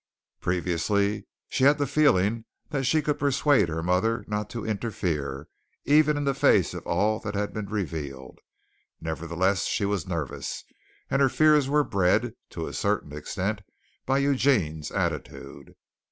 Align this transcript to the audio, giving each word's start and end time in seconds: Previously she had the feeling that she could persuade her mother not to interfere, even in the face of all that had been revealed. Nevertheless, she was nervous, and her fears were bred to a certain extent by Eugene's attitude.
Previously 0.39 1.27
she 1.47 1.63
had 1.63 1.77
the 1.77 1.85
feeling 1.85 2.45
that 2.71 2.85
she 2.85 3.03
could 3.03 3.19
persuade 3.19 3.69
her 3.69 3.83
mother 3.83 4.25
not 4.27 4.49
to 4.49 4.65
interfere, 4.65 5.47
even 5.85 6.17
in 6.17 6.23
the 6.23 6.33
face 6.33 6.73
of 6.73 6.87
all 6.87 7.19
that 7.19 7.35
had 7.35 7.53
been 7.53 7.67
revealed. 7.67 8.39
Nevertheless, 8.99 9.65
she 9.65 9.85
was 9.85 10.07
nervous, 10.07 10.63
and 11.11 11.21
her 11.21 11.29
fears 11.29 11.69
were 11.69 11.83
bred 11.83 12.33
to 12.49 12.65
a 12.65 12.73
certain 12.73 13.15
extent 13.15 13.61
by 14.07 14.17
Eugene's 14.17 14.89
attitude. 14.89 15.75